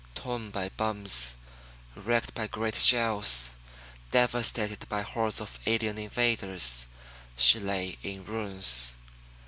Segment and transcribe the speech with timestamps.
[0.15, 1.35] Torn by bombs,
[1.95, 3.51] wrecked by great shells,
[4.09, 6.87] devastated by hordes of alien invaders,
[7.37, 8.97] she lay in ruins.